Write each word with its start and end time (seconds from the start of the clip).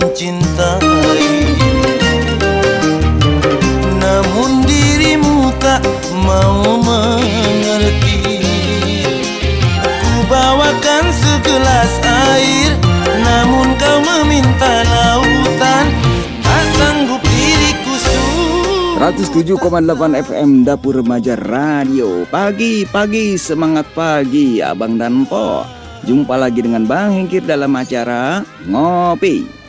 mencintai. 0.00 1.28
Namun 4.00 4.64
dirimu 4.64 5.52
tak 5.60 5.84
mau 6.24 6.80
mengerti. 6.80 8.40
Ku 9.84 10.12
bawakan 10.28 11.04
segelas 11.12 11.92
air 12.04 12.72
Namun 13.20 13.76
kau 13.76 13.98
meminta 14.00 14.82
lautan. 14.88 15.86
Tak 16.40 16.64
sanggup 16.80 17.22
diriku 17.22 17.94
su 18.00 18.24
107,8 19.00 20.24
FM 20.24 20.50
Dapur 20.64 21.00
Remaja 21.00 21.36
Radio. 21.36 22.24
Pagi-pagi 22.28 23.36
semangat 23.36 23.88
pagi 23.92 24.60
Abang 24.64 24.96
dan 25.00 25.24
Po 25.28 25.64
Jumpa 26.00 26.32
lagi 26.40 26.64
dengan 26.64 26.88
Bang 26.88 27.12
Hengkir 27.12 27.44
dalam 27.44 27.76
acara 27.76 28.40
Ngopi 28.64 29.59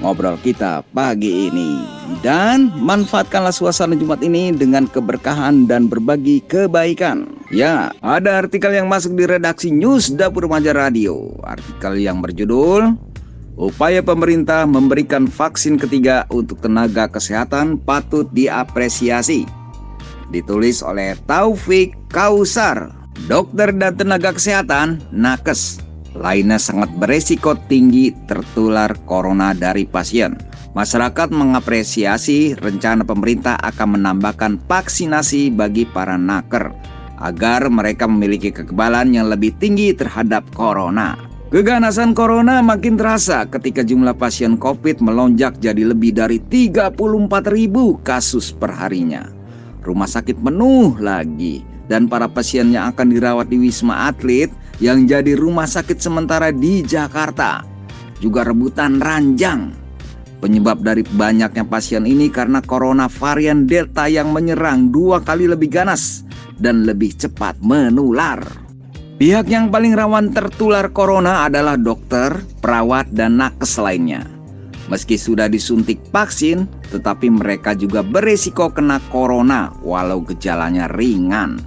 Ngobrol 0.00 0.40
kita 0.40 0.80
pagi 0.96 1.52
ini. 1.52 1.84
Dan 2.24 2.72
manfaatkanlah 2.80 3.52
suasana 3.52 3.94
Jumat 3.94 4.24
ini 4.24 4.52
dengan 4.52 4.88
keberkahan 4.88 5.68
dan 5.68 5.86
berbagi 5.86 6.40
kebaikan. 6.48 7.28
Ya, 7.52 7.92
ada 8.00 8.40
artikel 8.40 8.72
yang 8.72 8.88
masuk 8.88 9.14
di 9.14 9.28
redaksi 9.28 9.68
News 9.68 10.12
Dapur 10.12 10.48
Remaja 10.48 10.72
Radio. 10.72 11.36
Artikel 11.44 12.00
yang 12.00 12.24
berjudul 12.24 12.96
Upaya 13.60 14.00
pemerintah 14.00 14.64
memberikan 14.64 15.28
vaksin 15.28 15.76
ketiga 15.76 16.24
untuk 16.32 16.64
tenaga 16.64 17.04
kesehatan 17.12 17.76
patut 17.76 18.24
diapresiasi. 18.32 19.44
Ditulis 20.32 20.80
oleh 20.80 21.12
Taufik 21.28 21.92
Kausar 22.08 22.88
Dokter 23.28 23.74
dan 23.76 24.00
tenaga 24.00 24.32
kesehatan 24.32 25.04
nakes 25.12 25.82
lainnya 26.16 26.58
sangat 26.58 26.90
beresiko 26.98 27.54
tinggi 27.70 28.10
tertular 28.26 28.94
corona 29.06 29.54
dari 29.54 29.86
pasien. 29.86 30.34
Masyarakat 30.70 31.34
mengapresiasi 31.34 32.54
rencana 32.58 33.02
pemerintah 33.02 33.58
akan 33.58 33.98
menambahkan 33.98 34.62
vaksinasi 34.70 35.50
bagi 35.50 35.82
para 35.82 36.14
naker 36.14 36.70
agar 37.20 37.66
mereka 37.68 38.06
memiliki 38.06 38.54
kekebalan 38.54 39.12
yang 39.12 39.26
lebih 39.28 39.50
tinggi 39.58 39.92
terhadap 39.92 40.46
corona. 40.54 41.18
Keganasan 41.50 42.14
corona 42.14 42.62
makin 42.62 42.94
terasa 42.94 43.42
ketika 43.42 43.82
jumlah 43.82 44.14
pasien 44.14 44.54
COVID 44.54 45.02
melonjak 45.02 45.58
jadi 45.58 45.82
lebih 45.82 46.14
dari 46.14 46.38
34 46.38 46.94
ribu 47.50 47.98
kasus 48.06 48.54
perharinya. 48.54 49.26
Rumah 49.82 50.06
sakit 50.06 50.38
penuh 50.38 50.94
lagi 51.02 51.66
dan 51.90 52.06
para 52.06 52.30
pasien 52.30 52.70
yang 52.70 52.94
akan 52.94 53.10
dirawat 53.10 53.50
di 53.50 53.58
Wisma 53.58 54.06
Atlet 54.14 54.46
yang 54.80 55.04
jadi 55.04 55.36
rumah 55.36 55.68
sakit 55.68 56.00
sementara 56.00 56.50
di 56.50 56.80
Jakarta 56.80 57.62
juga 58.20 58.44
rebutan 58.44 59.00
ranjang. 59.00 59.72
Penyebab 60.40 60.80
dari 60.80 61.04
banyaknya 61.04 61.68
pasien 61.68 62.08
ini 62.08 62.32
karena 62.32 62.64
corona 62.64 63.12
varian 63.12 63.68
Delta 63.68 64.08
yang 64.08 64.32
menyerang 64.32 64.88
dua 64.88 65.20
kali 65.20 65.44
lebih 65.44 65.68
ganas 65.68 66.24
dan 66.56 66.88
lebih 66.88 67.12
cepat 67.12 67.60
menular. 67.60 68.40
Pihak 69.20 69.52
yang 69.52 69.68
paling 69.68 69.92
rawan 69.92 70.32
tertular 70.32 70.88
corona 70.96 71.44
adalah 71.44 71.76
dokter, 71.76 72.32
perawat, 72.64 73.12
dan 73.12 73.36
nakes 73.36 73.76
lainnya. 73.76 74.24
Meski 74.88 75.20
sudah 75.20 75.44
disuntik 75.44 76.00
vaksin, 76.08 76.64
tetapi 76.88 77.28
mereka 77.28 77.76
juga 77.76 78.00
beresiko 78.00 78.72
kena 78.72 78.96
corona 79.12 79.76
walau 79.84 80.24
gejalanya 80.24 80.88
ringan. 80.96 81.60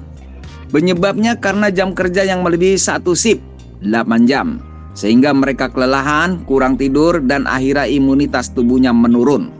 Penyebabnya 0.73 1.37
karena 1.37 1.69
jam 1.69 1.93
kerja 1.93 2.25
yang 2.25 2.41
melebihi 2.41 2.81
satu 2.81 3.13
sip, 3.13 3.37
8 3.85 4.25
jam. 4.25 4.57
Sehingga 4.97 5.29
mereka 5.29 5.69
kelelahan, 5.69 6.41
kurang 6.49 6.81
tidur, 6.81 7.21
dan 7.21 7.45
akhirnya 7.45 7.85
imunitas 7.85 8.49
tubuhnya 8.49 8.89
menurun. 8.89 9.53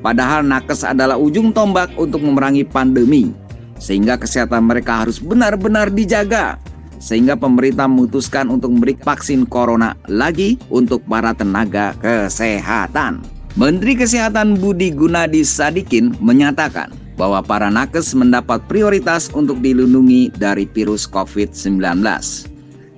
Padahal 0.00 0.40
nakes 0.40 0.80
adalah 0.80 1.20
ujung 1.20 1.52
tombak 1.52 1.92
untuk 2.00 2.24
memerangi 2.24 2.64
pandemi. 2.64 3.36
Sehingga 3.76 4.16
kesehatan 4.16 4.64
mereka 4.64 5.04
harus 5.04 5.20
benar-benar 5.20 5.92
dijaga. 5.92 6.56
Sehingga 6.96 7.36
pemerintah 7.36 7.84
memutuskan 7.84 8.48
untuk 8.48 8.72
memberi 8.72 8.96
vaksin 8.96 9.44
corona 9.44 9.92
lagi 10.08 10.56
untuk 10.72 11.04
para 11.04 11.36
tenaga 11.36 11.92
kesehatan. 12.00 13.20
Menteri 13.60 14.00
Kesehatan 14.00 14.56
Budi 14.56 14.96
Gunadi 14.96 15.44
Sadikin 15.44 16.16
menyatakan 16.24 17.03
bahwa 17.14 17.40
para 17.42 17.70
nakes 17.70 18.14
mendapat 18.14 18.62
prioritas 18.66 19.30
untuk 19.30 19.62
dilindungi 19.62 20.34
dari 20.34 20.66
virus 20.70 21.06
COVID-19. 21.06 22.02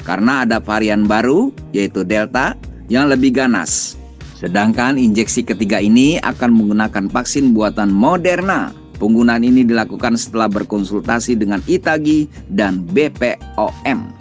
Karena 0.07 0.47
ada 0.47 0.63
varian 0.63 1.05
baru, 1.05 1.51
yaitu 1.75 2.07
Delta, 2.07 2.55
yang 2.87 3.11
lebih 3.11 3.35
ganas. 3.35 3.99
Sedangkan 4.37 5.01
injeksi 5.01 5.43
ketiga 5.43 5.81
ini 5.81 6.21
akan 6.23 6.53
menggunakan 6.53 7.09
vaksin 7.11 7.57
buatan 7.57 7.91
Moderna. 7.91 8.71
Penggunaan 8.97 9.45
ini 9.45 9.61
dilakukan 9.65 10.17
setelah 10.17 10.49
berkonsultasi 10.49 11.37
dengan 11.37 11.61
Itagi 11.69 12.29
dan 12.49 12.85
BPOM. 12.89 14.13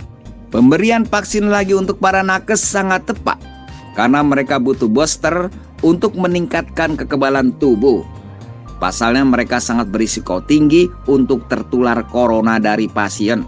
Pemberian 0.52 1.04
vaksin 1.08 1.52
lagi 1.52 1.76
untuk 1.76 2.00
para 2.00 2.24
nakes 2.24 2.60
sangat 2.64 3.08
tepat 3.08 3.40
karena 3.96 4.20
mereka 4.24 4.60
butuh 4.60 4.92
booster 4.92 5.48
untuk 5.84 6.16
meningkatkan 6.20 7.00
kekebalan 7.00 7.56
tubuh 7.60 8.04
Pasalnya 8.76 9.24
mereka 9.24 9.64
sangat 9.64 9.88
berisiko 9.88 10.44
tinggi 10.44 10.92
untuk 11.08 11.48
tertular 11.48 12.04
corona 12.12 12.60
dari 12.60 12.92
pasien. 12.92 13.48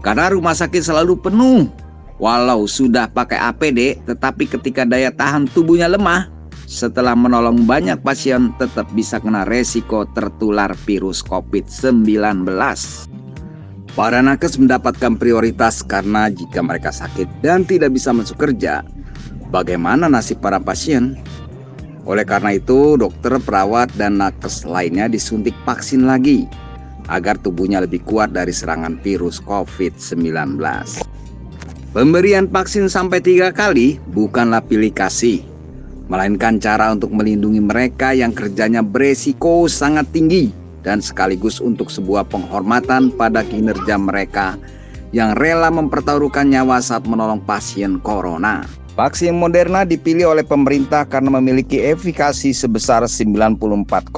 Karena 0.00 0.32
rumah 0.32 0.56
sakit 0.56 0.80
selalu 0.80 1.18
penuh. 1.20 1.68
Walau 2.16 2.64
sudah 2.64 3.12
pakai 3.12 3.36
APD, 3.36 4.00
tetapi 4.08 4.48
ketika 4.48 4.88
daya 4.88 5.12
tahan 5.12 5.44
tubuhnya 5.52 5.84
lemah, 5.84 6.32
setelah 6.64 7.12
menolong 7.12 7.68
banyak 7.68 8.00
pasien 8.00 8.50
tetap 8.56 8.88
bisa 8.96 9.20
kena 9.20 9.44
resiko 9.44 10.08
tertular 10.16 10.72
virus 10.88 11.20
COVID-19. 11.20 12.48
Para 13.92 14.20
nakes 14.20 14.60
mendapatkan 14.60 15.16
prioritas 15.16 15.80
karena 15.80 16.28
jika 16.28 16.60
mereka 16.60 16.92
sakit 16.92 17.28
dan 17.40 17.64
tidak 17.68 17.96
bisa 17.96 18.12
masuk 18.12 18.36
kerja, 18.40 18.84
bagaimana 19.48 20.08
nasib 20.08 20.40
para 20.40 20.60
pasien? 20.60 21.16
Oleh 22.06 22.22
karena 22.22 22.54
itu, 22.54 22.94
dokter, 22.94 23.34
perawat, 23.42 23.90
dan 23.98 24.22
nakes 24.22 24.62
lainnya 24.62 25.10
disuntik 25.10 25.54
vaksin 25.66 26.06
lagi 26.06 26.46
agar 27.10 27.38
tubuhnya 27.38 27.82
lebih 27.82 28.02
kuat 28.06 28.30
dari 28.30 28.54
serangan 28.54 28.98
virus 29.02 29.42
COVID-19. 29.42 30.58
Pemberian 31.90 32.46
vaksin 32.46 32.86
sampai 32.86 33.18
tiga 33.18 33.50
kali 33.50 33.98
bukanlah 34.14 34.62
pilih 34.62 34.94
kasih, 34.94 35.42
melainkan 36.06 36.62
cara 36.62 36.94
untuk 36.94 37.10
melindungi 37.10 37.58
mereka 37.58 38.14
yang 38.14 38.30
kerjanya 38.30 38.86
beresiko 38.86 39.66
sangat 39.66 40.06
tinggi 40.14 40.54
dan 40.86 41.02
sekaligus 41.02 41.58
untuk 41.58 41.90
sebuah 41.90 42.30
penghormatan 42.30 43.10
pada 43.18 43.42
kinerja 43.42 43.98
mereka 43.98 44.54
yang 45.10 45.34
rela 45.34 45.72
mempertaruhkan 45.72 46.46
nyawa 46.52 46.78
saat 46.78 47.08
menolong 47.08 47.42
pasien 47.42 47.98
corona. 47.98 48.62
Vaksin 48.96 49.36
Moderna 49.36 49.84
dipilih 49.84 50.32
oleh 50.32 50.40
pemerintah 50.40 51.04
karena 51.04 51.28
memiliki 51.36 51.84
efikasi 51.84 52.56
sebesar 52.56 53.04
94,1 53.04 54.08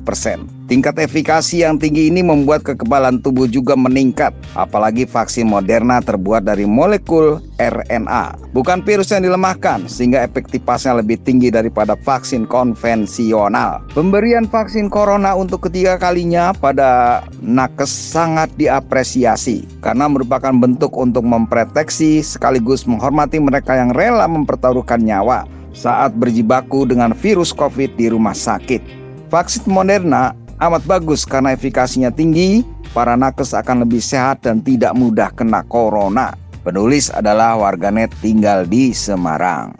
persen. 0.00 0.48
Tingkat 0.64 0.96
efikasi 0.96 1.60
yang 1.60 1.76
tinggi 1.76 2.08
ini 2.08 2.24
membuat 2.24 2.64
kekebalan 2.64 3.20
tubuh 3.20 3.44
juga 3.44 3.76
meningkat, 3.76 4.32
apalagi 4.56 5.04
vaksin 5.04 5.44
Moderna 5.44 6.00
terbuat 6.00 6.48
dari 6.48 6.64
molekul 6.64 7.36
RNA, 7.60 8.56
bukan 8.56 8.80
virus 8.80 9.12
yang 9.12 9.28
dilemahkan, 9.28 9.84
sehingga 9.84 10.24
efektivitasnya 10.24 11.04
lebih 11.04 11.20
tinggi 11.20 11.52
daripada 11.52 11.92
vaksin 12.00 12.48
konvensional. 12.48 13.84
Pemberian 13.92 14.48
vaksin 14.48 14.88
corona 14.88 15.36
untuk 15.36 15.68
ketiga 15.68 16.00
kalinya 16.00 16.56
pada 16.56 17.20
nakes 17.44 17.92
sangat 17.92 18.48
diapresiasi, 18.56 19.68
karena 19.84 20.08
merupakan 20.08 20.56
bentuk 20.56 20.96
untuk 20.96 21.28
memproteksi 21.28 22.24
sekaligus 22.24 22.88
menghormati 22.88 23.36
mereka 23.36 23.76
yang 23.76 23.92
rela 23.92 24.24
mempertaruhkan 24.24 25.04
nyawa 25.04 25.44
saat 25.76 26.16
berjibaku 26.16 26.88
dengan 26.88 27.12
virus 27.12 27.52
COVID 27.52 28.00
di 28.00 28.08
rumah 28.08 28.32
sakit. 28.32 29.04
Vaksin 29.28 29.66
Moderna 29.66 30.43
amat 30.58 30.82
bagus 30.86 31.26
karena 31.26 31.54
efikasinya 31.54 32.14
tinggi, 32.14 32.62
para 32.94 33.18
nakes 33.18 33.54
akan 33.54 33.82
lebih 33.82 34.02
sehat 34.02 34.46
dan 34.46 34.62
tidak 34.62 34.94
mudah 34.94 35.30
kena 35.34 35.66
corona. 35.66 36.34
Penulis 36.64 37.12
adalah 37.12 37.60
warganet 37.60 38.08
tinggal 38.24 38.64
di 38.64 38.96
Semarang. 38.96 39.76